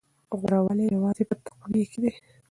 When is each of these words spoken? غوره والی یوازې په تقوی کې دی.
غوره 0.39 0.59
والی 0.65 0.85
یوازې 0.95 1.23
په 1.29 1.35
تقوی 1.43 1.83
کې 1.91 1.99
دی. 2.03 2.11